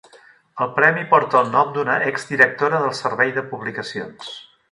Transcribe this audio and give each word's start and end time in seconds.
El 0.63 0.69
premi 0.77 1.03
porta 1.11 1.41
el 1.41 1.51
nom 1.57 1.75
d'una 1.75 1.99
exdirectora 2.07 2.81
del 2.87 2.97
servei 3.03 3.35
de 3.39 3.47
publicacions. 3.53 4.35